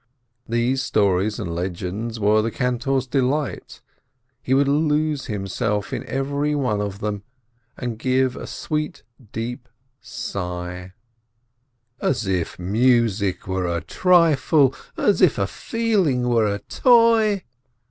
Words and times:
These 0.49 0.81
stories 0.81 1.37
and 1.37 1.53
legends 1.53 2.19
were 2.19 2.41
the 2.41 2.49
cantor's 2.49 3.05
delight, 3.05 3.83
he 4.41 4.55
would 4.55 4.67
lose 4.67 5.27
himself 5.27 5.93
in 5.93 6.03
every 6.07 6.55
one 6.55 6.81
of 6.81 7.01
them, 7.01 7.21
and 7.77 7.99
give 7.99 8.35
a 8.35 8.47
sweet, 8.47 9.03
deep 9.31 9.69
sigh: 10.01 10.93
"As 12.01 12.25
if 12.25 12.57
music 12.57 13.45
were 13.45 13.67
a 13.67 13.81
trifle! 13.81 14.73
As 14.97 15.21
if 15.21 15.37
a 15.37 15.45
feeling 15.45 16.27
were 16.27 16.47
a 16.51 16.57
toy 16.57 17.43